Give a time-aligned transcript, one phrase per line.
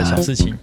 [0.00, 0.54] 的小事情，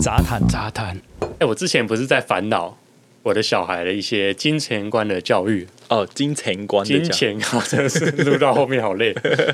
[0.00, 0.40] 杂谈。
[0.46, 0.96] 杂谈。
[1.40, 2.78] 哎，我之前不是在烦恼
[3.24, 5.66] 我的小孩的一些金钱观的教育？
[5.88, 9.12] 哦，金钱观，金钱啊， 真的是录到后面好累。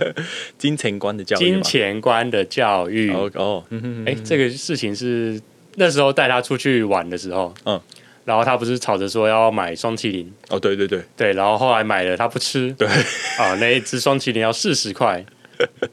[0.59, 3.11] 金钱观的教育，金钱观的教育。
[3.11, 3.64] 哦哦，
[4.05, 5.41] 哎，这个事情是
[5.77, 7.80] 那时候带他出去玩的时候，嗯，
[8.27, 11.03] 然后他不是吵着说要买双麒麟，哦，对对对。
[11.17, 12.86] 对，然后后来买了他不吃，对。
[13.41, 15.25] 啊，那一只双麒麟要四十块。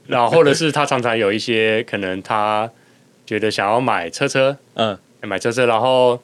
[0.07, 2.67] 然后或者是他常常有一些可能他
[3.29, 6.19] 觉得想要买车车，嗯，买车车，然后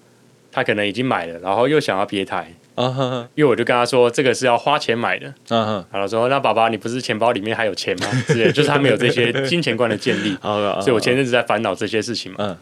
[0.51, 8.07] 他可能已经买了，然后又想要别台，啊因为我就跟他说这个是要花钱买的，嗯哼，然后说那爸爸你不是钱包里面还有钱吗？
[8.25, 10.35] 之类，就是他没有这些金钱观的建立，
[10.81, 12.57] 所以我前阵子在烦恼这些事情嘛，嗯，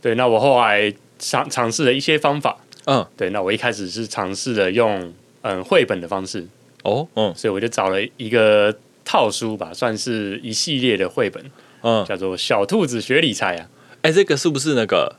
[0.00, 2.56] 对，那我后来尝尝试了一些方法，
[2.86, 6.46] 嗯，对，那我一开始是尝试了用嗯绘本的方式，
[6.84, 8.72] 哦，嗯，所以我就找了一个。
[9.10, 11.42] 套书吧，算是一系列的绘本，
[11.80, 13.66] 嗯，叫做《小兔子学理财》啊。
[14.02, 15.16] 哎，这个是不是那个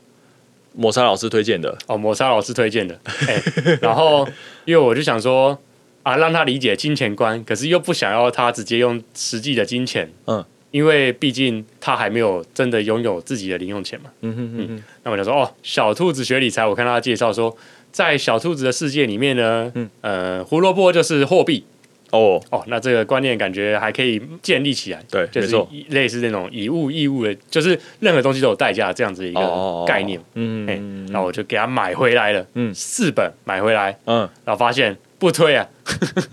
[0.74, 1.76] 抹茶老师推荐的？
[1.86, 2.98] 哦，抹茶老师推荐的。
[3.28, 3.42] 哎，
[3.82, 4.26] 然后
[4.64, 5.58] 因为我就想说
[6.02, 14.10] 啊，让他理解金钱观，可是又不想要他直接用实际的金钱，嗯，因为毕竟他还没有真的拥有自己的零用钱嘛。
[14.22, 14.82] 嗯哼哼哼。
[15.04, 17.54] 那我就说哦，小兔子学理财，我看他介绍说，
[17.92, 21.64] 在小兔子的世界里面呢，嗯呃，胡萝卜就是货币。
[22.10, 22.40] 哦。
[22.50, 25.56] 哦，那这个观念感觉还可以建立起来，对，就是
[25.88, 30.20] 类似那种以物易物的，就是任何东西都有代价这样子一个概念。
[30.34, 30.78] 嗯，哎，
[31.10, 35.66] 那我就给他买回来了，嗯，四本买回来，嗯，然后发现不推啊，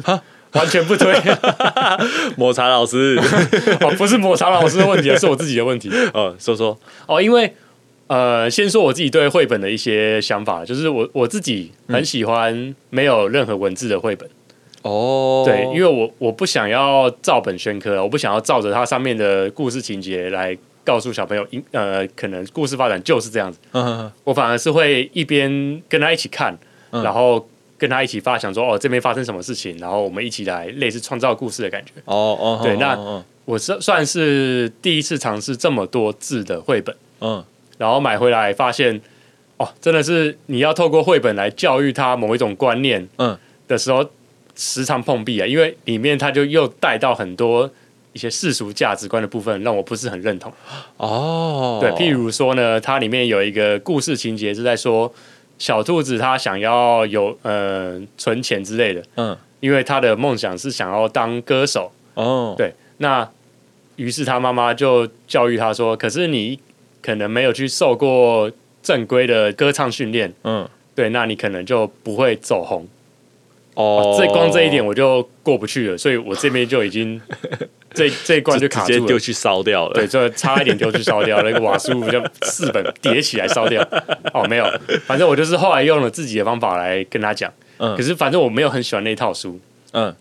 [0.54, 1.14] 完全不推。
[2.38, 3.20] 抹茶老师，
[3.82, 5.90] 哦，不是抹茶老师的问题，是我自己的问题。
[6.14, 6.78] 哦，说说。
[7.06, 7.54] 哦，因为
[8.08, 14.28] 呃，先说我自己对绘本的一些想法，就是我我自己很喜欢没有任何文字的绘本。
[14.84, 23.60] 哦，对，因为我我不想要照本宣科，我不想要照着它上面的故事情节来告诉小朋友，呃，可能故事发展就是这样子。
[23.74, 26.58] 嗯，我反而是会一边跟他一起看，
[26.92, 27.46] 然后
[27.78, 31.92] 跟他一起发想说，哦，这边发生什么事情，然后我们一起来类似创造故事的感觉。
[32.06, 36.96] 哦哦，对，那我是算是第一次尝试这么多字的绘本。
[37.20, 37.44] 嗯，
[37.78, 39.02] 然后买回来发现，
[39.58, 43.38] 哦，真的是你要透过绘本来教育他某一种观念，嗯
[43.68, 44.06] 的时候。
[44.58, 47.70] 时常碰壁啊，因为里面他就又带到很多
[48.14, 50.52] 一些世俗价值观的部分，让我不是很认同。
[50.98, 55.14] 哦，对，譬如说呢，它里面有一个故事情节是在说
[55.60, 61.92] 小兔子它想要有呃存钱之类的，嗯，因为他的梦想是想要当歌手。
[62.16, 63.30] 哦，对，那
[63.96, 66.60] 于是他妈妈就教育他说：“可是你
[67.00, 68.52] 可能没有去受过
[68.82, 72.88] 正规的歌唱训练，嗯，对，那你可能就不会走红。”
[73.78, 77.22] 哦，这光这一点我就过不去了，所以我这边就已经
[77.94, 79.94] 这这一关就卡住了，丢去烧掉了。
[79.94, 83.88] 对，就差一点丢去烧掉， 那个瓦斯炉就四本叠起来烧掉。
[84.34, 84.66] 哦，没有，
[85.06, 87.54] 反正我就是后来用了自己的方法来跟他讲。
[87.78, 89.60] 嗯，可是反正我没有很喜欢那套书。
[89.92, 90.16] 嗯，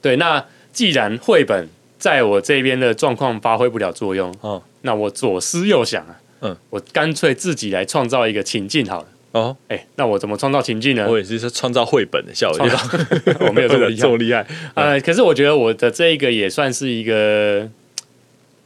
[0.00, 0.42] 对，那
[0.72, 1.68] 既然绘本
[1.98, 9.06] 在我这边的状况发挥不了作用，哦，那我左思右想啊，嗯，我干脆自己来创造一个情境好了。
[9.32, 11.06] 哦，哎，那我怎么创造情境呢？
[11.08, 12.68] 我也是说创造绘本的效果，
[13.48, 14.46] 我没有这么 这么厉害。
[14.74, 17.66] 呃，可是我觉得我的这一个也算是一个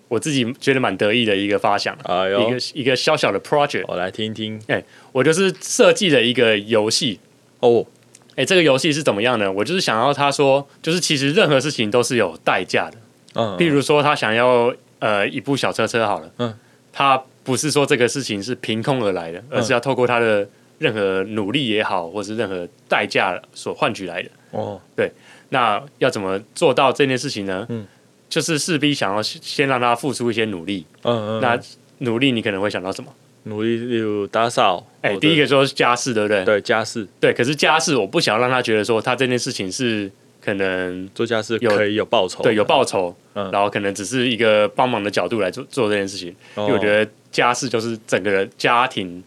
[0.09, 3.85] 我自己觉得蛮得意的一个发想，一个一个小小的 project。
[3.87, 4.61] 我来听听。
[4.67, 4.83] 哎，
[5.13, 7.21] 我就是设计了一个游戏。
[7.61, 7.87] 哦，
[8.35, 9.51] 哎，这个游戏是怎么样呢？
[9.51, 12.97] 我就是想要他说，就是其实任何事情都是有代价的。
[13.35, 16.53] 嗯，譬如说他想要呃一部小车车好了，嗯，
[16.93, 17.23] 他。
[17.47, 20.45] 不是说这个事情是凭空而来的，而是要透过他的
[20.79, 24.31] 任何努力也好，或是任何代价所换取来的。
[24.51, 25.11] 哦，对，
[25.51, 27.67] 那要怎么做到这件事情呢？
[27.69, 27.87] 嗯，
[28.29, 30.87] 就是势必想要先让他付出一些努力。
[31.03, 31.41] 嗯嗯。
[31.41, 31.59] 那
[31.99, 33.13] 努力你可能会想到什么？
[33.45, 34.87] 努力例如打扫。
[35.03, 36.45] 哎，第一个说是家事，对不对？
[36.45, 37.07] 对，家事。
[37.21, 40.11] 对，可是家事我不想要让他觉得说他这件事情是
[40.45, 43.15] 可能做家事有可以有报酬，对，有报酬。
[43.35, 43.51] 嗯。
[43.51, 47.11] 然后可能只是一个帮忙的角度来做做这件事情，因为我觉得。
[47.33, 49.23] 家事就是整个家庭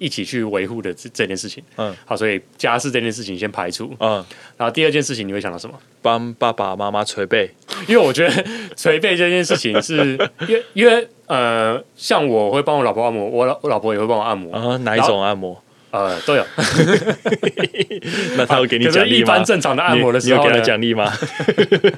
[0.00, 4.24] 一起去维护的这这件事情，嗯，好，所以家事这件事情先排除，嗯，
[4.56, 5.78] 然后第二件事情你会想到什么？
[6.00, 7.50] 帮爸爸妈妈捶背，
[7.86, 8.44] 因为我觉得
[8.74, 10.18] 捶背这件事情是，
[10.48, 15.62] 因为因为呃，像我会帮我老婆按摩，我老我老婆也会帮我按摩，啊，哪一种按摩？
[15.90, 16.46] 呃，都有。
[18.38, 19.16] 那他会给你奖励吗？
[19.18, 21.12] 一般正常的按摩的时候，你有给他奖励吗？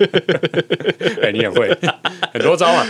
[1.23, 1.69] 哎，你也会
[2.33, 2.85] 很多招嘛。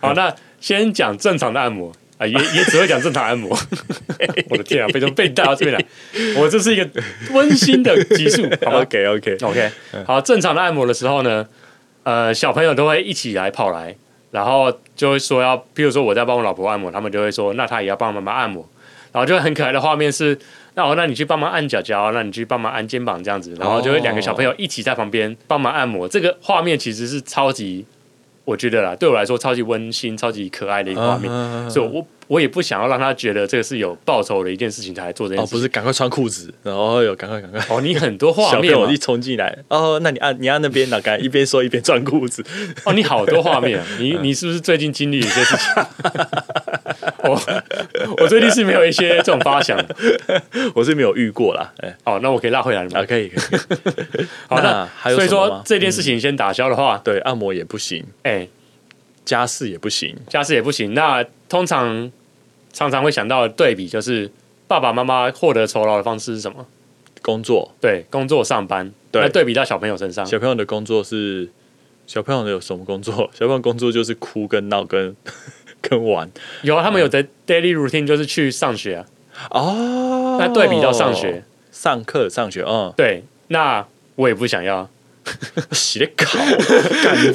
[0.00, 3.56] 好，那先讲正常的按摩啊，也也只会讲正常按摩。
[4.50, 5.84] 我的天啊，被被带到这边来，
[6.36, 6.88] 我这是一个
[7.32, 8.42] 温馨的集数。
[8.66, 9.70] OK OK OK。
[10.04, 11.46] 好，正常的按摩的时候呢，
[12.02, 13.94] 呃，小朋友都会一起来跑来，
[14.32, 18.68] 然后就会说要，譬如说我在帮我老婆按摩，他们就会说，那他也要帮妈妈按摩，
[19.12, 20.36] 然后就很可爱的画面是，
[20.74, 27.86] 那哦，那你去帮忙按脚脚，那你去帮忙按肩膀这样子，然后就会两个小朋友一起在旁边帮忙按摩，这个画面其实是超级，
[28.48, 32.06] 我觉得啦，对我来说超级温馨、超级可爱的一个画面，所以我。
[32.28, 35.48] 我也不想要让他觉得这个是有报酬的一件事情才来做这件事。
[35.50, 37.58] 哦，不是，赶快穿裤子，然后有赶快赶快。
[37.74, 42.44] 哦，你很多画面，小朋友一冲进来，哦，那你按你按那边，哪个一边说一边穿裤子。
[42.84, 45.82] 哦，你好多画面，你 你是不是最近经历一些事情？
[47.22, 47.40] 我
[48.20, 49.78] 我最近是没有一些这种发想，
[50.74, 51.72] 我是没有遇过啦。
[51.78, 53.04] 哎，哦，那我可以拉回来了吗？
[53.04, 54.26] 可以，可以。
[54.48, 58.48] 好的，所以说这件事情先打消的话，对，按摩也不行，哎，
[59.24, 60.94] 家事也不行，家事也不行。
[60.94, 62.10] 那通常。
[62.70, 64.30] 常常会想到的对比就是
[64.68, 66.64] 爸爸妈妈获得酬劳的方式是什么？
[67.22, 68.92] 工作，对，工作上班。
[69.10, 71.48] 对，对比到小朋友身上，小朋友的工作是
[72.06, 73.28] 小朋友有什么工作？
[73.32, 75.16] 小朋友工作就是哭跟闹跟
[75.80, 76.30] 跟玩。
[76.62, 79.04] 有啊，他们有的 daily routine 就是去上学啊。
[79.50, 83.86] 哦，那对比到上学、上课、上学，嗯，对，那
[84.16, 84.88] 我也不想要。
[85.72, 86.38] 洗的考，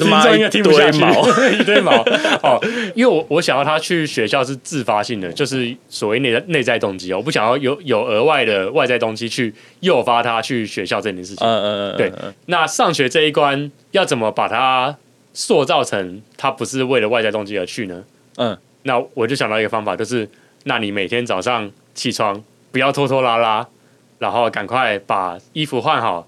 [0.00, 2.02] 众应该听一堆毛
[2.42, 2.58] 哦。
[2.92, 7.18] 因为我我想要他去学校是自发性的，就是所谓内在内在动机哦。
[7.18, 11.46] 我不想要有有额外的外在动机去诱发他去学校这件事情。
[11.46, 12.12] 嗯嗯嗯，对。
[12.46, 14.96] 那上学这一关要怎么把它
[15.32, 18.02] 塑造成他不是为了外在动机而去呢？
[18.36, 20.28] 嗯，那我就想到一个方法，就是
[20.64, 23.66] 那你每天早上起床不要拖拖拉拉，
[24.18, 26.26] 然后赶快把衣服换好。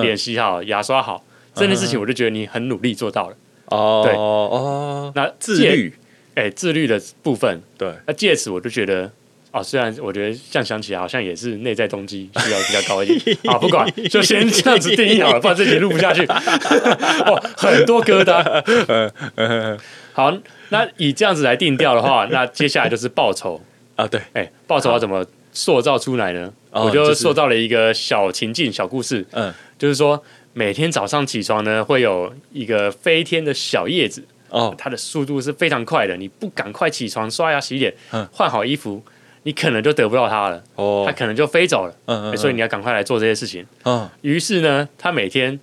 [0.00, 1.22] 脸洗好，牙刷好，
[1.54, 3.36] 这件事情我就觉得你很努力做到了。
[3.66, 4.14] 哦，对。
[4.14, 5.94] 哦，那自律，
[6.34, 9.12] 哎，自律的部分，对，那借此我就觉得，
[9.52, 13.36] 哦，虽然我觉得这样想起来好像也是内在动机需要比较高一点。
[13.44, 16.24] 啊，不管，就先这样子定义好了，不然这集录不下去。
[16.26, 19.10] 哦，很多疙瘩。
[19.36, 19.78] 嗯
[20.14, 20.32] 好，
[20.70, 23.60] 那以这样子来定调的话，那接下来就是报酬
[23.96, 24.06] 啊。
[24.06, 26.52] 对，哎，报酬要怎么塑造出来呢？
[26.70, 29.24] 我就塑造了一个小情境、小故事。
[29.32, 29.52] 嗯。
[29.78, 30.22] 就是说，
[30.52, 36.16] 每天早上起床呢，会有一个飞天的小叶子哦，它的速度是非常快的。
[36.16, 37.92] 你不赶快起床、刷牙、洗脸、
[38.30, 39.02] 换好衣服，
[39.44, 41.94] 你可能就得不到它了哦，它可能就飞走了。
[42.06, 43.66] 嗯嗯，所以你要赶快来做这些事情。
[43.84, 45.58] 嗯，于是呢，他每天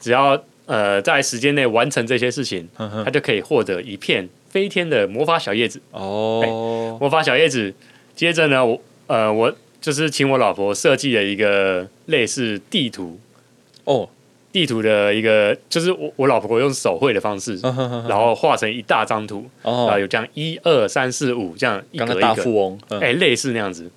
[0.00, 6.96] 只要呃在时间内完成这些事情，他就可以获得一片飞天的魔法小叶子哦。
[7.00, 7.74] 魔法小叶子，
[8.14, 13.20] 接着呢，我呃我就是请我老婆设计了一个类似地图。
[13.84, 14.08] 哦，
[14.58, 17.56] 地图的一个就是我我老婆用手绘的方式，
[18.08, 23.88] 然后画成一大张图，然后有这样一二三四五这样一格一格，哎，类似那样子。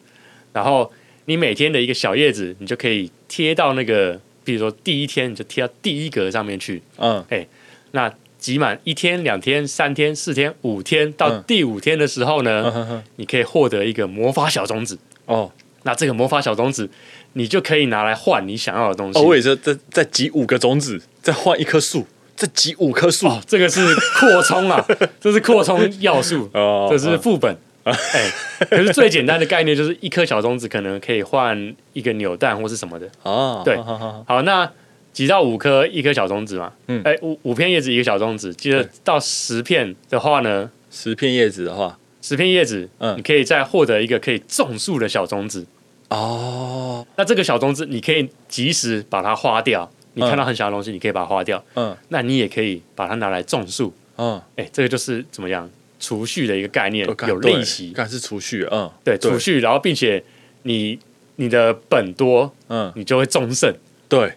[0.53, 0.91] 然后
[1.25, 7.47] 你每天的一个小叶子，你就可以贴到那个，比如说第一天你就贴到第一格上面去，嗯，哎，
[7.93, 14.99] 那集满一天、两天、三天、四天、五天，到第五天的时候呢，你可以获得一个魔法小种子。
[15.25, 16.87] 哦，那这个魔法小种子。
[17.33, 19.19] 你就可以拿来换你想要的东西。
[19.19, 22.05] 哦，我也是，再再集五个种子，再换一棵树，
[22.35, 23.29] 再集五棵树。
[23.47, 24.85] 这个是扩充啊，
[25.19, 26.49] 这是扩充要素。
[26.53, 27.57] 哦，这是副本。
[27.83, 28.31] 哎，
[28.69, 33.09] 可是最简单的概念就是一颗小种子可能可以换一个扭蛋或是什么的。
[33.23, 34.71] 哦，对，好，那
[35.11, 36.71] 集到五颗一颗小种子嘛。
[36.87, 45.65] 嗯，哎，五五片叶子一个小种子，记得到十片的话呢，十片叶子的话，十片叶子，嗯，你可以再获得一个可以种树的小种子。
[46.11, 49.89] 哦，那这个小种子你可以及时把它花掉。
[50.13, 51.63] 你看到很小的东西，你可以把它花掉。
[51.75, 53.93] 嗯，那你也可以把它拿来种树。
[54.17, 55.69] 嗯，哎，这个就是怎么样
[56.01, 58.67] 储蓄的一个概念，有利息，是储蓄。
[58.69, 60.21] 嗯，对，储蓄，然后并且
[60.63, 60.99] 你
[61.37, 63.73] 你的本多，嗯，你就会终胜。
[64.09, 64.33] 对，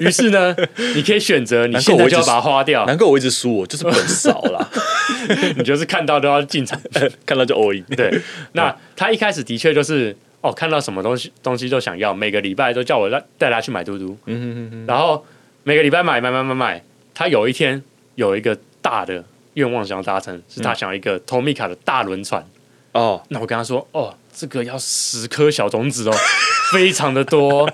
[0.00, 0.52] 于是呢，
[0.96, 2.84] 你可以选择你现在就要把它花掉。
[2.86, 4.68] 难怪我一直输，我就是本少了。
[5.56, 6.76] 你就是看到都要进场，
[7.24, 7.84] 看到就 all in。
[7.96, 8.20] 对，
[8.54, 10.16] 那他一开始的确就是。
[10.46, 15.24] 哦，看到什么东西东西都想要，每个礼拜都叫我带带他去买嘟嘟，嗯哼哼然后
[15.64, 17.82] 每个礼拜买买买买买，他有一天
[18.14, 19.24] 有一个大的
[19.54, 22.46] 愿望想要达成，是他想要一个 Tomica 的大轮船
[22.92, 23.20] 哦。
[23.30, 26.14] 那我跟他说，哦，这个要十颗小种子哦，
[26.72, 27.68] 非常的多。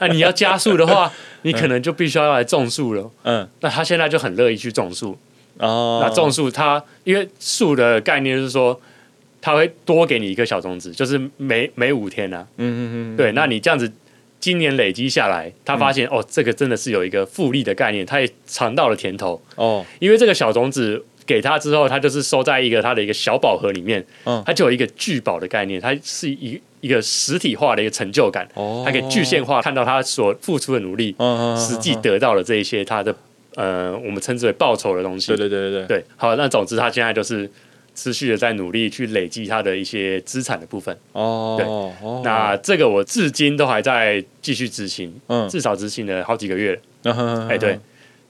[0.00, 1.12] 那你要加速的话，
[1.42, 3.10] 你可能就必须要来种树了。
[3.24, 5.18] 嗯，那他现在就很乐意去种树
[5.58, 6.00] 哦。
[6.02, 8.80] 那种树，他因为树的概念是说。
[9.44, 12.46] 他会多给你一个小种子，就是每每五天呢。
[12.56, 12.80] 嗯嗯
[13.12, 13.16] 嗯。
[13.18, 13.92] 对，那你这样子
[14.40, 19.84] 今年累积下来，他发现哦，这个真的是有一个复利的概念，他也尝到了甜头哦。
[19.98, 31.14] 因为这个小种子给他之后，他就是收在一个他的一个小宝盒里面，嗯，他就有一个聚宝的概念，它是一一个实体化的一个成就感，哦，它可以具现化看到他所付出的努力，
[31.58, 33.14] 实际得到了这一些他的
[33.56, 35.28] 呃，我们称之为报酬的东西。
[35.28, 37.50] 对对对对对，对，好，那总之他现在就是
[37.94, 40.96] 持续的在努力去累积他的一些资产的部分。
[41.12, 47.12] 哦，对哦那这个我至今都还在继续执行，嗯至少执行了好几个月了。
[47.48, 47.78] 哎哎，对，，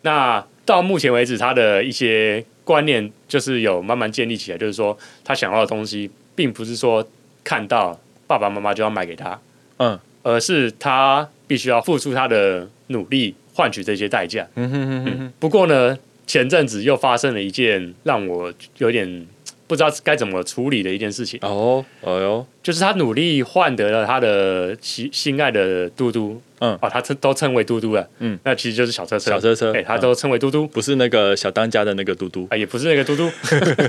[0.02, 7.06] 那到目前为止，他的一些观念就是有慢慢建立起来，就是说他想要的东西，并不是说
[7.42, 9.38] 看到爸爸妈妈就要买给他，
[9.78, 14.46] 嗯而是他必须要付出他的努力换取这些代价。
[14.54, 19.26] 嗯哼哼哼哼，不过呢，前阵子又发生了一件让我有点
[19.66, 26.78] 不知道该怎么处理的一件事情，哦，哎呦，就是他努力换得了他的心心爱的嘟嘟，嗯。
[26.82, 30.00] 哦，他称都称为嘟嘟了，嗯，那其实就是小车车，小车车哎，他嗯。
[30.00, 30.66] 都称为嘟嘟。
[30.66, 33.30] 不是那个小当家的那个嘟嘟，啊，也不是那个嘟嘟，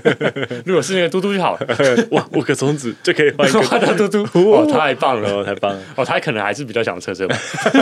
[0.66, 1.68] 如果是那个嘟嘟就好了，
[2.12, 7.38] 哇，五个种子就可以换一个，到嘟嘟， 哦，太棒了，哦，太棒了，哦，他可能还是比较想车车吧，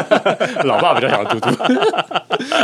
[0.66, 1.48] 老爸比较想要嘟嘟。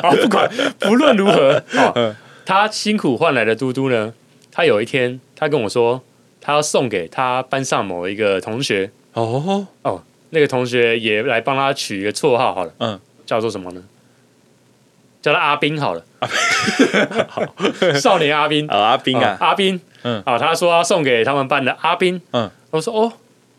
[0.01, 4.13] 啊，不管不论如何，哦，他辛苦换来的嘟嘟呢，
[4.51, 6.01] 他有一天他跟我说，
[6.41, 13.83] 他要送给他班上某一个同学，哦，哦，那个同学也来帮他取一个绰号好了，嗯，叫做什么呢？
[15.21, 16.05] 叫他阿斌好了，
[17.27, 17.43] 好，
[17.99, 20.23] 少年阿斌，啊，阿斌哦啊，阿斌，嗯。
[20.25, 23.11] 啊，他说要送给他们班的阿斌，嗯，我说哦，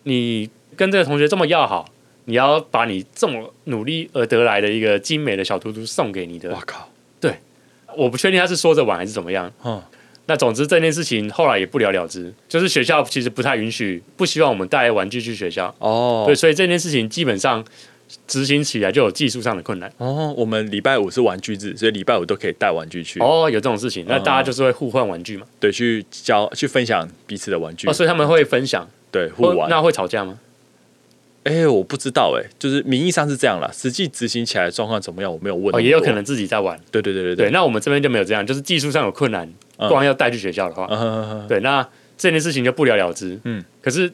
[0.04, 1.86] 你跟这个同学这么要好，
[2.24, 6.48] 你要把你这么努力而得来的一个精美的小图图送给你的。
[6.48, 6.88] 我，靠，
[7.20, 7.34] 对
[7.94, 9.52] 我不确定他是说着玩还是怎么样。
[9.62, 9.82] 嗯，
[10.30, 17.64] 那总之这件事情后来也不了了之，就是学校其实不太允许，不希望我们带玩具去学校，哦，对，所以这件事情基本上
[18.28, 19.92] 执行起来就有技术上的困难。
[19.98, 25.44] 哦，我们礼拜五是玩具日，所以礼拜五都可以带玩具去，哦，有这种事情，那嗯大家就是会互换玩具嘛？
[25.58, 29.68] 对，去交去分享彼此的玩具哦，，所以他们会分享，对，互玩。
[29.68, 30.38] 那会吵架吗？
[31.44, 36.78] 哎，我不知道，哎，就是名义上是这样了，实际执行起来的状况怎么样，我没有问哦，也有可能自己在玩。
[36.90, 40.86] 对对对对对，，那我们这边就没有这样，就是技术上有困难，不然要带去学校的话，
[41.48, 41.86] 对，那
[42.18, 43.38] 这件事情就不了了之。
[43.44, 44.12] 嗯，可是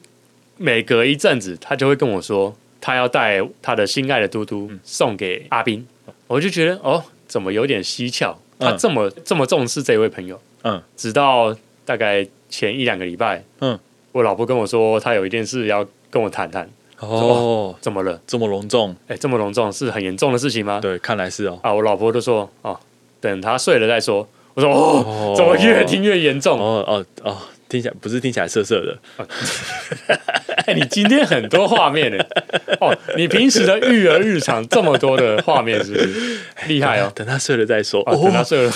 [0.57, 4.79] 每隔一阵子，他就会跟我说，他要带他的心爱的嘟嘟嗯。
[4.85, 5.87] 送给阿斌，
[6.29, 8.37] 我就觉得哦，怎么有点蹊跷？
[8.59, 11.55] 他嗯这么、这么重视这位朋友，嗯，直到
[11.85, 13.79] 大概前一两个礼拜，嗯，
[14.13, 16.67] 我老婆跟我说，她有一件事要跟我谈谈，
[17.01, 18.21] 哦，怎么了？
[18.27, 20.81] 这么隆重，哎，这么隆重，是很严重的事情吗？
[20.81, 21.59] 对，看来是哦。
[21.63, 22.79] 啊，我老婆都说，哦，
[23.21, 24.27] 等他睡了再说。
[24.55, 26.59] 我说，哦，哦怎么越听越严重？
[26.59, 27.37] 哦哦哦，
[27.69, 28.99] 听起来不是听起来涩涩的，
[30.69, 32.25] 哎、你今天很多画面呢。
[32.81, 37.11] 哦，你平时的育儿日常这么多的画面，是不是厉害哦？
[37.15, 38.03] 等他睡了再说。
[38.07, 38.73] 哦，等他哦，睡了。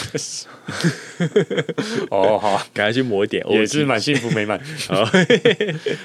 [2.10, 3.44] 哦，好，赶快去抹一点。
[3.50, 4.58] 也是蛮幸福美满。
[4.88, 5.04] 好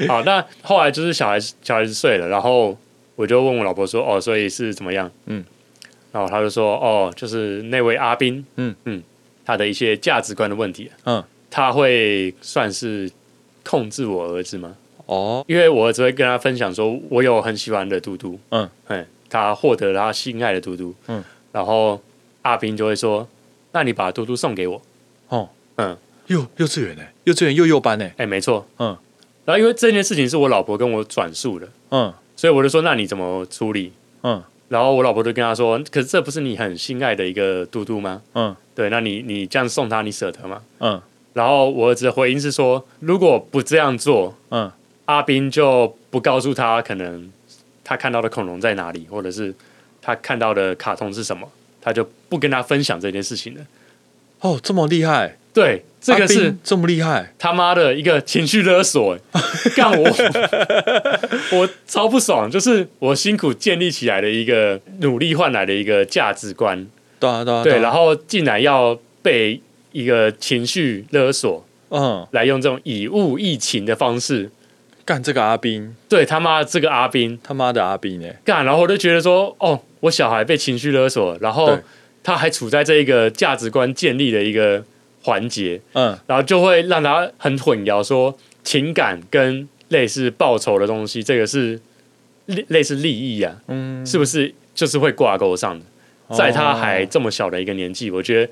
[0.07, 2.77] 好，那后来就是小孩子小孩子睡了，然后
[3.15, 5.43] 我就问我老婆说：“哦，所以是怎么样？”嗯，
[6.11, 9.03] 然后他就说：“哦，就是那位阿斌，嗯嗯，
[9.45, 13.09] 他的一些价值观的问题，嗯，他会算是
[13.63, 14.75] 控制我儿子吗？
[15.05, 22.01] 哦，因为我儿子会跟他分享说，我有很喜欢的嘟嘟，嗯，哎，他获得了他心爱的嘟嘟，嗯，然后
[22.41, 23.27] 阿斌就会说，
[23.71, 24.81] 那你把嘟嘟送给我，
[25.29, 25.97] 哦，嗯，
[26.27, 27.03] 幼幼稚园呢？
[27.25, 28.09] 幼稚园幼幼班呢？
[28.17, 28.97] 哎，没错，嗯，
[29.45, 32.13] 然后因为这件事情是我老婆跟我转述的，嗯。
[32.37, 33.93] 所以我就说，那你怎么处理？
[34.23, 34.43] 嗯。
[34.67, 38.21] 然后我老婆就跟他说，可是这不是你很心爱的一个嘟嘟吗？
[38.33, 38.53] 嗯。
[38.75, 40.61] 对，那你你这样送他，你舍得吗？
[40.79, 41.01] 嗯。
[41.31, 44.69] 然后我儿子的回应是说，如果不这样做，嗯，
[45.05, 47.31] 阿斌就不告诉他可能
[47.83, 49.53] 他看到的恐龙在哪里，或者是
[50.01, 51.49] 他看到的卡通是什么，
[51.81, 53.61] 他就不跟他分享这件事情了。
[54.41, 59.21] 哦，这么厉害，对，这个是这么厉害，他妈的一个情绪勒索、欸，
[59.75, 60.09] 干我，
[61.57, 62.51] 我超不爽。
[62.51, 66.85] 就是我辛苦建立起来的一个努力换来的一个价值观，
[67.19, 69.59] 对啊对啊，对，啊然后竟然要被
[69.93, 74.51] 一个情绪勒索，嗯，来用这种以物易情的方式，
[75.05, 78.27] 干这个阿斌，对他妈这个阿斌他妈的阿斌呢？
[78.43, 81.77] 干，然后我就觉得说，哦，我小孩被情绪勒索，然后
[82.23, 84.83] 他还处在这一个价值观建立的一个
[85.21, 91.79] 环节，嗯然后就会让他很混淆，说情感跟类似报酬的东西，这个是
[92.47, 95.85] 类类似利益啊，嗯，是不是就是会挂钩上的？
[96.35, 98.51] 在他还这么小的一个年纪，我觉得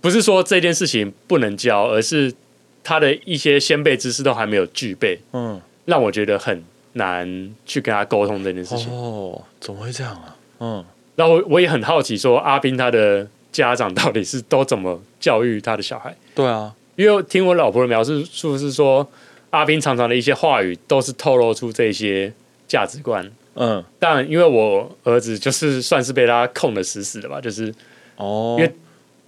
[0.00, 2.34] 不是说这件事情不能教，而是
[2.82, 6.62] 他的一些先辈知识都还没有具备，嗯让我觉得很
[6.94, 8.92] 难去跟他沟通这件事情。
[8.92, 10.36] 哦，怎么会这样啊？
[10.60, 10.84] 嗯
[11.16, 16.16] 那我我也很好奇，说阿斌他的家长到底是都怎么教育他的小孩？
[16.34, 19.06] 对啊，因为听我老婆的描述，是不是说
[19.50, 22.32] 阿斌常常的一些话语都是透露出这些
[22.66, 23.30] 价值观。
[23.54, 27.72] 嗯但因为我儿子就是算是被他控的死死的吧，就是
[28.16, 28.72] 哦，因为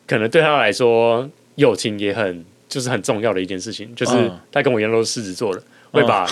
[0.06, 5.62] 可能对他来说，友情也很就是很重要的一件事情，就是他跟我一样都是狮子座的，
[5.94, 6.28] 会把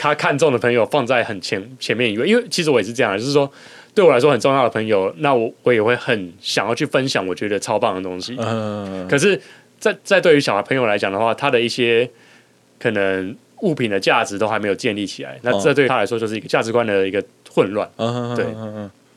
[0.00, 2.28] 他看中的朋友放在很前前面一位。
[2.28, 3.50] 因为其实我也是这样，就是说
[3.94, 8.36] 对我来说很重要的朋友，那我我也会很想要去分享我觉得超棒的东西。
[8.38, 9.40] 嗯，可是，
[9.78, 12.08] 在在对于小孩朋友来讲的话，他的一些
[12.78, 17.22] 可能物品的价值都还没有建立起来，那这对他来说就是一个价值观的一个
[17.52, 17.88] 混乱。
[17.96, 18.44] 嗯，对，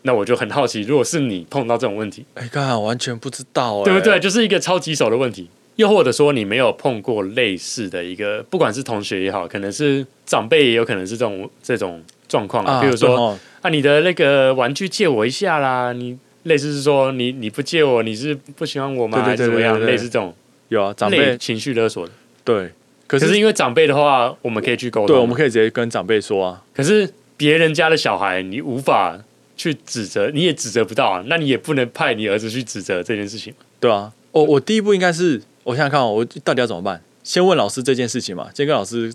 [0.03, 4.20] 那我就很好奇，如果是你碰到这种问题，哎，刚好完全不知道，对不对？
[4.20, 5.48] 就是一个超棘手的问题。
[5.77, 12.81] 又或者说你没有碰过类似的一个，不管是同学也好，可能是长辈，也有可能是这种这种状况啊。
[12.81, 19.23] 比如说啊，你的那个玩具借我一下啦，你类似是说你你不借我，你是不喜欢我吗？
[19.23, 19.79] 还是怎么样？
[19.79, 20.35] 类似这种
[20.67, 22.11] 有啊，长辈情绪勒索的。
[22.43, 22.69] 对，
[23.07, 26.61] 可是因为长辈的话，我们可以去沟通，对，我们可以直接跟长辈说啊。
[26.75, 29.17] 可是别人家的小孩，你无法
[29.55, 31.23] 去指责，你也指责不到啊。
[31.27, 35.41] 那你也不能派你儿子去指责这件事情对啊，我我第一步应该是。
[35.63, 37.01] 我想想看，我到底要怎么办？
[37.23, 39.13] 先问老师这件事情嘛，先跟老师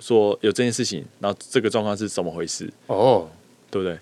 [0.00, 2.68] 说有这件事情，然后这个状况是怎么回事？
[2.88, 3.28] 哦，
[3.70, 3.98] 对不对？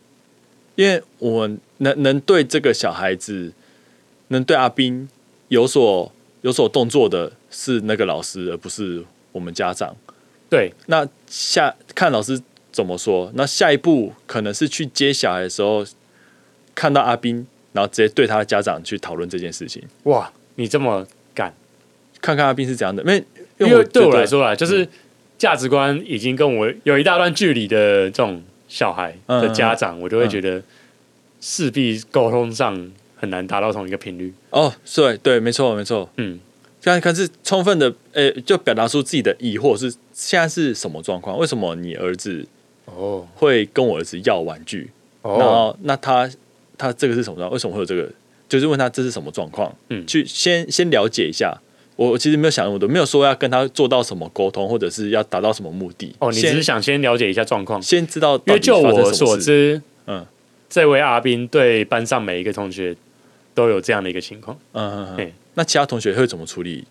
[0.75, 3.53] 因为我们能能对这个小孩子，
[4.29, 5.07] 能对阿斌
[5.49, 9.95] 有所有所动作的是那个老师，而不是我们家长。
[10.49, 13.31] 对，那下看老师怎么说。
[13.35, 15.85] 那下一步可能是去接小孩的时候，
[16.75, 19.83] 看到阿斌，然后直接对他的家长去讨论这件事情。
[20.05, 21.09] 哇，你这么干！
[22.23, 23.25] 看看阿斌是怎样的，因为
[23.59, 24.89] 因为对我来说啊，就是
[25.37, 30.63] 价值观已经跟我有一大段距离的这种小孩的家长，我就会觉得
[31.41, 34.33] 势必沟通上很难达到同一个频率。
[34.51, 36.39] 哦，对对，没错没错，嗯，
[36.81, 41.37] 现在可是充分的，呃，就表达出自己的疑惑是现在是什么状况？
[41.37, 42.47] 为什么你儿子
[42.85, 44.91] 哦会跟我儿子要玩具？
[45.23, 46.31] 然后那他
[46.79, 47.53] 他这个是什么状况？
[47.53, 48.09] 为什么会有这个？
[48.49, 49.75] 就是问他这是什么状况？
[49.89, 51.57] 嗯，去先先了解一下。
[52.11, 56.15] 我其实没有想那么多，没有说要跟他做到什么沟通，或者是要达到什么目的。
[56.19, 58.35] 哦，你只是想先了解一下状况，先知道。
[58.47, 60.25] 因为就我所知，嗯，
[60.69, 62.97] 这位阿斌对班上每一个同学
[63.55, 64.59] 都有这样的一个情况。
[64.73, 65.33] 嗯嗯嗯。
[65.55, 66.85] 那其他同学会怎么处理？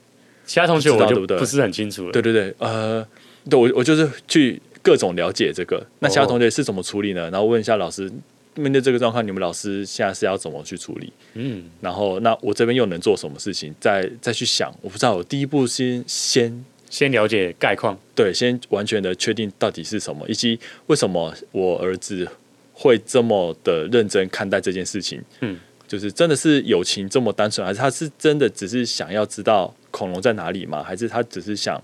[0.46, 2.12] 其他同学我就不是很清楚了。
[2.12, 3.06] 对对对，呃，
[3.50, 5.86] 对我我就是去各种了解这个。
[6.00, 7.30] 那其他同学是怎么处理呢？
[7.32, 8.12] 然后问一下老师。
[8.56, 11.14] 面对这个状况，你们老师现在是要怎么去处理？
[11.36, 13.74] 嗯，然后那我这边又能做什么事情？
[13.80, 15.16] 再再去想，我不知道。
[15.16, 22.28] 我第一步先先先了解概况，对，先完全的确定到底是什么，以及为什么我儿子
[22.74, 25.24] 会这么的认真看待这件事情。
[25.40, 30.84] 嗯，就是真的是友情这么单纯，还是他是真的只是想要知道恐龙在哪里吗？
[30.84, 31.82] 还是他只是想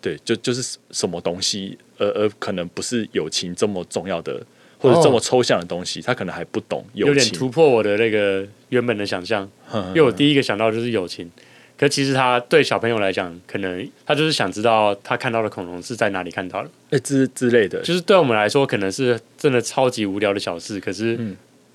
[0.00, 4.44] 对，就就是什么东西，而而可能不是友情这么重要的。
[4.78, 6.84] 或者这么抽象的东西，他可能还不懂。
[6.94, 9.48] 有点突破我的那个原本的想象，
[9.88, 11.30] 因为我第一个想到就是友情。
[11.78, 17.82] 可其实他对小朋友来讲，可能他就是想知道他看到的恐龙是在哪里看到的，哎之之类的。
[17.82, 21.18] 就是对我们来说，可能是真的超级无聊的小事，可是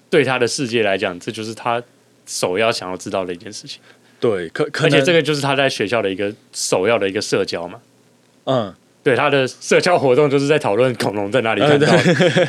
[0.10, 1.82] 对他的世界来讲，这就是他
[2.26, 3.80] 首要想要知道的一件事情。
[4.20, 7.80] 对，可而且这个就是他在学校的一个首要的一个社交嘛。
[8.46, 8.74] 嗯。
[9.04, 11.88] 对他的社交活动就是在讨论恐龙在哪里看到，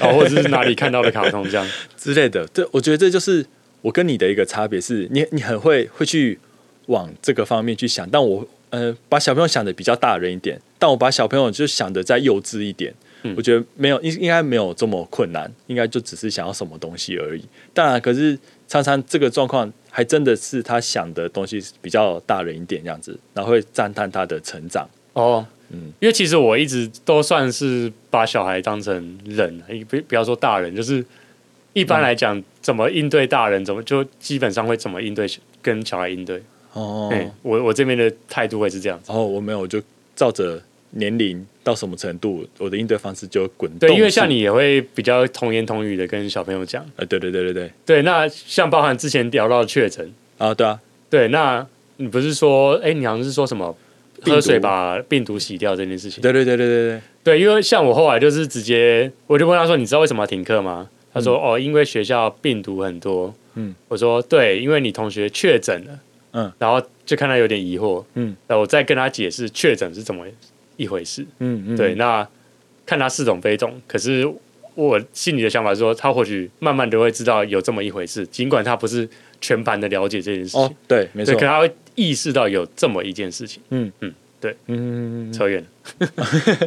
[0.07, 2.47] 啊，或者是哪里看到的卡通这样 之类的。
[2.53, 3.45] 这我觉得这就是
[3.81, 6.38] 我跟你的一个差别，是你你很会会去
[6.87, 12.93] 往这个方面去想，但我呃把小朋友想的比较大人一点，但我把小朋友就想的再幼稚一点。
[13.37, 17.45] 我觉得没有应应该没有这么困难，应该就只是想要什么东西而已。
[17.73, 18.37] 当然，可是
[18.67, 25.47] 常常这个状况还真的是他想的东西比较大人一点这样子，然后会赞叹他的成长哦。
[25.73, 31.05] 嗯，因为其实我一直都算是把小孩当成人，不不要说大人，就是
[31.73, 35.27] 一般来讲，怎么应对大人，怎么就基本上会怎么应对
[35.61, 36.43] 跟小孩应对。
[36.75, 39.13] 哦，我我这边的态度会是这样子。
[39.13, 39.83] 哦，我没有，我就
[40.15, 43.89] 照着年龄到什么程度，我的应对方式就滚动。
[43.89, 46.85] 对，因为像你也会比较童言童语的跟小朋友讲。
[46.97, 48.03] 呃，对对对对对对。
[48.03, 53.77] 那像包含之前聊到确诊啊，对啊，对，那你不是说，哎，你好像是说什么？
[54.25, 65.99] 喝水把病毒洗掉这件事情，对对对对对对对，因为像我后来就是直接，我就问他说：“你知道为什么要停课吗？”他说：“哦，因为学校病毒很多。”嗯，我说：“对，因为你同学确诊了。”
[66.35, 70.25] 嗯，然后就看他有点疑惑，嗯，那我再跟他解释确诊是怎么
[70.79, 71.27] 一回事。
[71.41, 72.27] 嗯嗯，对，那
[72.87, 74.27] 看他似懂非懂，可是
[74.75, 79.07] 我心里的想法是说，他或许慢慢都会知道有这么一回事，尽管他不是
[79.43, 80.75] 全盘的了解这件事情。
[80.89, 81.71] 对，没错，可他会。
[81.94, 83.90] 意识到有这么一件事情，嗯。
[84.00, 85.64] 嗯，对，嗯，扯远
[85.98, 86.09] 了，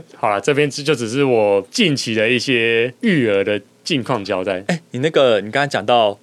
[0.15, 4.63] 好了，这边就只是我近期的一些育儿的近况交代。
[4.67, 6.17] 哎，你那个，你刚才讲到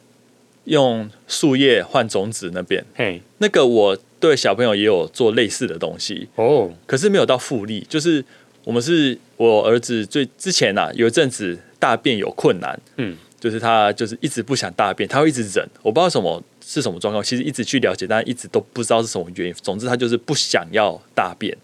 [0.65, 8.25] 用树叶换种子那边，嘿，那个我对小朋友也有做类似的东西哦，可是没有到复利，就是
[8.65, 19.55] 我们是我儿子最之前呐、有一阵子大便有困难，嗯，就是他就是一直不想大便，他会一直忍，我不知道什么是什么状况，其实一直去了解，但一直都不知道是什么原因。
[19.55, 21.59] 总之他就是不想要大便，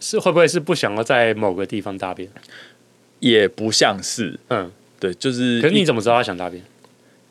[0.00, 2.30] 是会不会是不想要在某个地方大便？
[3.20, 6.62] 也不像是嗯，对，就是可是你怎么知道他想大便？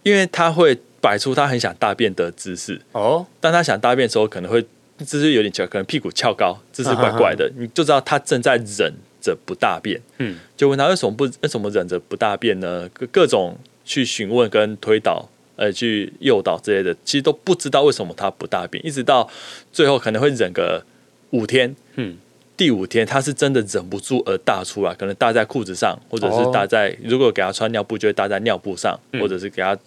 [0.03, 4.63] 因为他会摆出他很想大便的姿势，哦，当他想大便的时候，可能会
[4.99, 8.93] 姿势有点奇怪，可能屁股翘高，姿势怪怪的，你就知道他正在忍
[9.25, 9.99] 着不大便。
[10.19, 12.87] 嗯，就问他为什么不为什么忍着不大便呢？
[12.93, 19.29] 各各种去询问跟推导，呃，去诱导之类的，其实都不知道为什么他不大便，一直到
[19.73, 20.83] 最后可能会忍个
[21.31, 22.17] 五天，嗯，
[22.55, 26.51] 第五天他是真的忍不住而大出来，可能搭在裤子上，或者是哦。
[26.53, 29.19] 搭在、如果给他穿尿布，就会搭在尿布上，嗯。
[29.19, 29.77] 或者是给他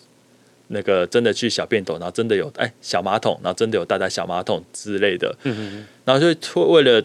[0.71, 5.87] 那个真的去小便斗，然后真的有哎小马桶，然后真的有搭在小马桶之类的，嗯嗯。
[6.05, 7.03] 然后就会为了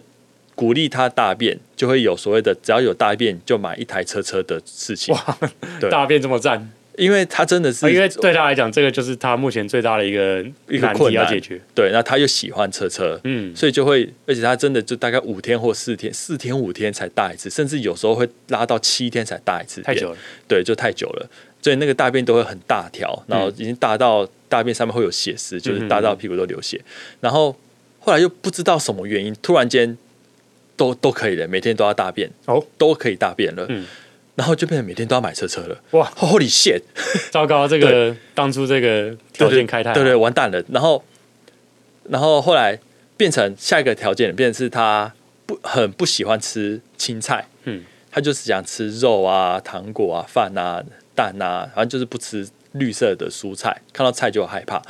[0.55, 5.37] 鼓励他大便，就会有所谓的只要有大便就买一台车车的事情，哇，
[5.79, 5.89] 对。
[5.89, 11.23] 大便这么赞，因为他真的是、啊因为对他来讲，这个就是他目前最大的一个一个困难。
[11.23, 11.59] 要解决。
[11.73, 20.17] 对，那他又喜欢车车，嗯，所以就会，而且他真的就大概五天或四天，四天五天才大一次，甚至有时候会拉到七天才大一次，太久了。
[20.47, 21.29] 对，就太久了，
[21.61, 26.79] 所以那个大便都会很大条，然后已经大到大便上面会有血丝，就是大到屁股都流血。
[27.21, 27.55] 然后
[27.99, 29.97] 后来又不知道什么原因，突然间
[30.75, 33.85] 都都可以的，每天都要大便，哦，都可以大便了，嗯。
[34.35, 35.79] 然后就变成每天都要买车车了。
[35.91, 36.81] 哇，Holy shit！
[37.29, 40.59] 糟糕，这个当初这个条件开太好对对，完蛋了。
[40.69, 41.03] 然后，
[42.09, 42.79] 然后后来
[43.15, 45.13] 变成下一个条件，变成是他
[45.45, 50.83] 不很不喜欢吃青菜，嗯，他就是想吃肉啊、糖果啊、饭啊、
[51.13, 54.81] 蛋啊，反正就是不吃绿色的蔬菜，看到菜就害怕，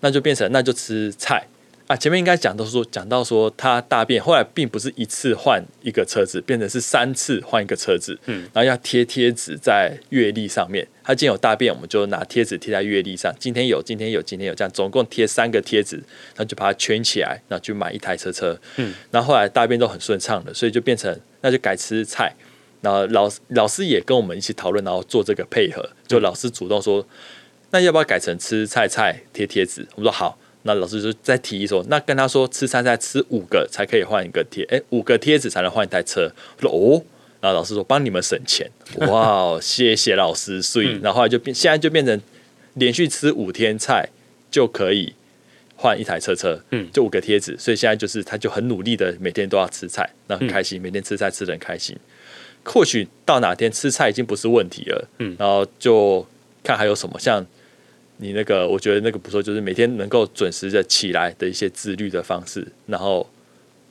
[0.00, 1.46] 那就变成那就吃菜。
[1.86, 10.86] 啊，前面应该讲到说，讲到说他大便，后来并不是一次换一个车子，变成是三次换一个车子，嗯，然后要贴贴纸在月历上面。
[11.02, 13.30] 他今天有大便，我们就拿贴纸贴在月历上。
[13.38, 18.58] 今天有，今天有，今天有，这样总共贴三个贴纸，然后就把它圈起来，然后去买一台车车。
[18.76, 22.34] 嗯，然后后来大便都很顺畅的，所以就变成那就改吃菜。
[22.80, 25.86] 然后老老师也跟我们一起讨论，然后做这个配合。
[26.06, 27.06] 就老师主动说，
[27.72, 29.86] 那要不要改成吃菜菜贴贴纸？
[29.96, 30.38] 我们说好。
[30.66, 36.32] 那老师就再提议说，那跟他说吃菜菜吃五个才可以换一个贴，哎，五个贴纸才能换一台车。
[36.56, 37.04] 我说哦，
[37.42, 40.62] 然后老师说帮你们省钱，哇哦，谢谢老师。
[40.62, 42.18] 所以，嗯然后后来就变，现在就变成
[42.74, 44.08] 连续吃五天菜
[44.50, 45.12] 就可以
[45.76, 47.54] 换一台车车，嗯就五个贴纸。
[47.58, 51.94] 所以现在就是他就很努力的每天都要吃菜，那很开心，每天吃菜吃的很开心。
[52.64, 56.26] 或许到哪天吃菜已经不是问题了，嗯然后就
[56.62, 57.46] 看还有什么像。
[58.24, 63.28] 你那个，我觉得那个不错，就是每天能够准时的起来的一些自律的方式，然后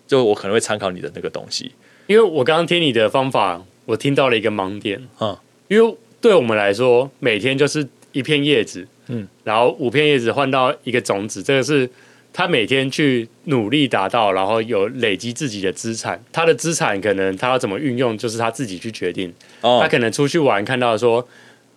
[0.08, 1.72] 就我可能会参考你的那个东西，
[2.08, 5.08] 因为我刚刚听你的方法，我听到了一个盲点。
[5.19, 11.88] 嗯，因为对我们来说，每天就是一片叶子，嗯，然后五片叶子换到一个种子，这个是
[12.34, 16.19] 他每天去努力达到，然后有累积自己的资产。
[16.32, 19.32] 他的资产可能他要怎么运用，就是他自己去决定。
[19.62, 21.28] 他哦，可能出去玩看到说，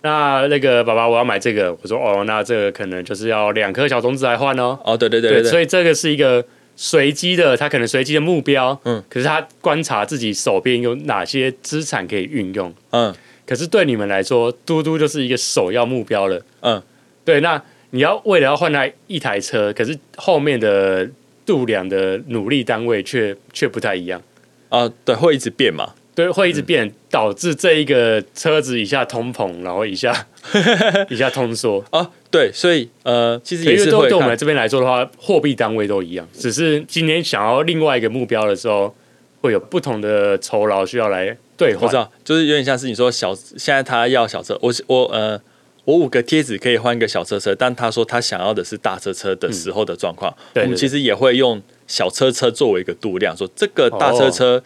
[0.03, 4.79] 那那个爸爸我要买这个，我说哦，那这个可能就是要两颗小种子来换哦。
[4.85, 6.45] 哦，对对对对，对所以这个是一个
[6.77, 12.73] 随机的，他可能随机的目标，嗯，可是他观察自己手边有哪些资产可以运用。
[12.91, 13.15] 嗯
[13.47, 16.43] 可是对你们来说，嘟嘟就是一个首要目标了。
[16.63, 16.83] 嗯，
[17.25, 21.09] 对，那你要为了要换来一台车，可是后面的
[21.47, 24.21] 度量的努力单位却却不太一样。
[24.69, 30.27] 啊，对，会一直变嘛，对，会一直变，导致这一个车子一下通膨，然后一下
[31.11, 31.85] 一下通缩。
[31.91, 38.95] 啊，对，所以呃，其实因为也是会对对我们这边来说的话，货币单位都一样，只是今天想要另外一个目标的时候，
[39.43, 41.95] 会有不同的酬劳需要来兑换我知。
[41.95, 45.39] 道，就是有点像是你说小，现在他要小车，我我呃，
[45.85, 54.63] 我五个贴纸可以换一个小车车，但他说他想要的是大车车的时候的状况，对对我们其实也会用小车车作为一个度量，说这个大车车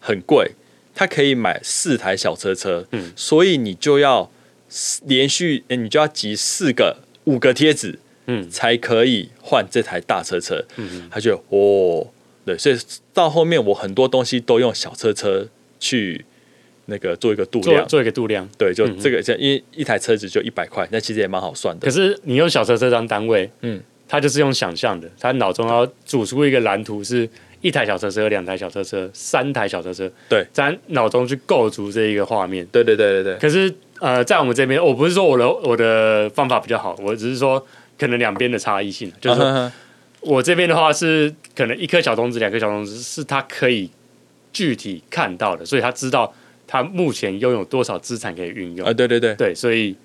[0.00, 0.52] 很贵，
[0.98, 4.28] 他可以买四台小车车，嗯所以你就要
[5.06, 10.64] 连续，呃你就要集四个五个贴纸，嗯才可以换这台大车车。
[10.74, 12.04] 嗯他觉得哦，
[12.44, 12.76] 对，所以
[13.14, 15.46] 到后面我很多东西都用小车车
[15.78, 16.24] 去
[16.86, 18.48] 那个做一个度量，做做一个度量。
[18.58, 21.92] 对，就嗯这个，因为一台车子就一百块，那其实也蛮好算的可。
[21.92, 27.28] 是你用小车车当单位，嗯，他就是用想象的，他脑中要组出一个蓝图，是
[27.60, 32.66] 一台小车车、两台小车车、三台小车车，对，在脑中去构筑这一个画面。
[32.72, 33.36] 对对对对对。
[33.38, 37.64] 可是呃，在我们这边，我不是说我的我的方法比较好，我只是说
[37.98, 39.72] 可能两边的差异性，就是说
[40.20, 43.90] 我这边的话是可能一颗小种子、两颗小种子是他可以
[44.52, 46.32] 具体看到的，所以他知道
[46.66, 48.92] 他目前拥有多少资产可以运用啊。
[48.92, 49.96] 对对对对，所以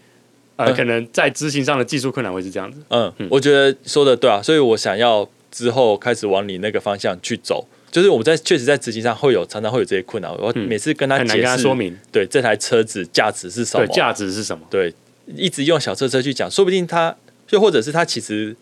[0.55, 2.79] 呃，可能在执行上的技术困难会是这样子。
[2.89, 7.65] 嗯，我觉得说的对啊，所以我想要之后开始往你那个方向去走。
[7.91, 14.91] 就是我们在确实在执行上会有常常会有这些困难，我每次跟他解释说明，对这台车子价值是什么，价值是什么，对，
[15.27, 17.15] 一直用小车车去讲，说不定他
[17.51, 18.55] 又或者是他其实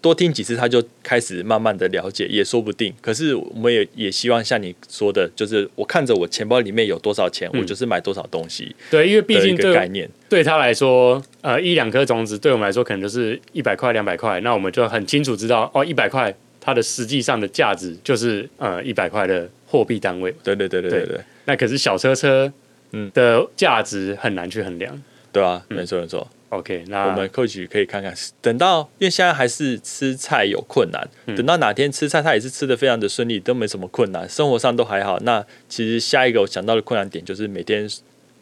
[0.00, 2.92] 多听几次他就开始慢慢的了解，也说不定。
[3.00, 8.74] 可是我们也也希望像你说的，就是我看着我钱包里面有多少钱，我就是买多少东西。
[8.90, 16.34] 对，因为毕竟这个概念对他来说，呃，一两颗种子对我们来说可能就是一百块、两百块，那我们就很清楚知道，哦，一百块。
[16.60, 20.30] 它的实际上的价值就是呃一百块的货币单位。
[20.44, 21.20] 对对对对对对。
[21.46, 22.52] 那可是小车车
[22.92, 25.02] 嗯的价值很难去衡量。
[25.32, 26.28] 对啊，没错没错。
[26.50, 35.18] OK，那我们或许可以看看，等到因为现在还是吃菜有困难，等到哪天吃菜，他也是吃的非常的顺利，都没什么困难，生活上都还好。
[35.20, 37.88] 那其实下一个我想到的困难点就是每天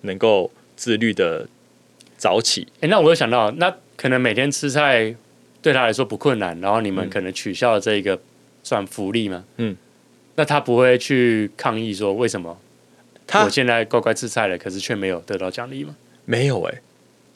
[0.03, 1.49] 能够自律的
[2.17, 2.69] 早起。
[2.81, 5.15] 哎，那我有想到，那可能每天吃菜。
[5.63, 8.17] 对他来说不困难，然后你们可能取消了这一个
[8.63, 9.43] 算福利吗？
[9.57, 9.77] 嗯，
[10.37, 12.57] 那他不会去抗议说为什么？
[13.27, 15.97] 他我现在乖乖吃菜了，可是却没有得到奖励吗？
[16.25, 16.81] 没有哎，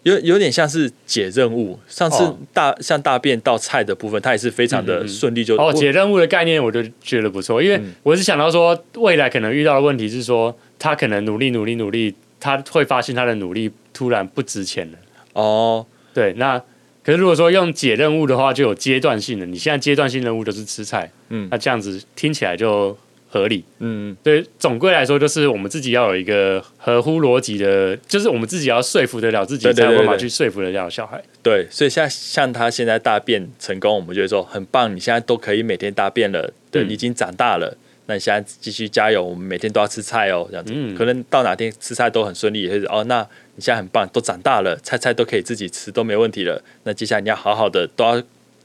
[0.02, 1.78] 有有点像是解任务。
[1.88, 14.98] 上次大像大便到菜的部分，它也是非常的顺利就哦解任务的概念，我就觉得不错，因为我是想到说未来可能遇到的问题是说他可能努力努力努力，他会发现他的努力突然不值钱了。
[15.34, 16.62] 哦，对，那。
[17.02, 19.46] 可是如果说用解任务的话，就有阶段性的。
[19.46, 22.96] 你现在阶段性任务就是吃菜，嗯，那这样子听起来就
[23.30, 24.44] 合理，嗯，对。
[24.58, 31.22] 总归来说，就是我们自己要有一个合乎逻辑的，就是我们自己要说服得了自己，才有办法去说服得了小孩。
[31.42, 37.76] 对，所以像像他现在大便成功，我们就会说很棒，你现在都可以每天大便了，对你已经长大了。
[38.06, 40.74] 那你现在继续加油，我们每天都要吃菜哦，这样子。
[40.98, 43.04] 可能到哪天吃菜都很顺利，也是哦。
[43.04, 43.20] 那
[43.54, 46.60] 你现在很棒，都长大了，菜菜都可以自己吃，都没问题了。
[46.82, 48.20] 那接下来你要好好的，都要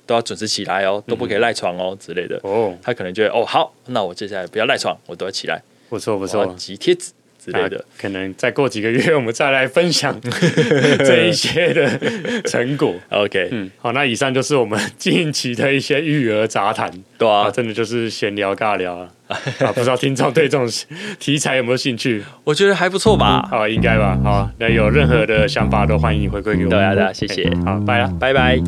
[0.06, 2.40] 都要准时起来哦，都不可以赖床哦之类的。
[2.44, 5.62] 哦，他可能觉得哦好，那我接下来不要赖床，我都要起来。
[5.90, 7.12] 不错不错，集贴纸。
[7.38, 10.20] 之类的，可能再过几个月，我们再来分享
[11.06, 12.92] 这一些的成果。
[13.12, 19.08] OK，嗯，好，那以上就是我们近期的一些育儿杂谈，对啊，真的就是闲聊尬聊啊。
[19.28, 19.38] 啊，
[19.74, 20.68] 不知道听众对这种
[21.20, 22.24] 题材有没有兴趣？
[22.44, 23.48] 我觉得还不错吧。
[23.48, 24.20] 好，应该吧。
[24.24, 26.70] 好，那有任何的想法都欢迎回馈给我。
[26.72, 27.48] 对啊，对啊，谢谢。
[27.64, 28.60] 好，拜了，拜拜。